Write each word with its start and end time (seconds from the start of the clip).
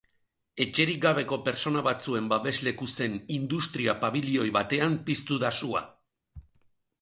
Etxerik 0.63 1.01
gabeko 1.01 1.37
pertsona 1.47 1.83
batzuen 1.87 2.29
babesleku 2.31 2.87
zen 2.95 3.19
industria 3.37 3.95
pabilioi 4.07 4.47
batean 4.57 4.97
piztu 5.11 5.39
da 5.47 5.53
sua. 5.63 5.85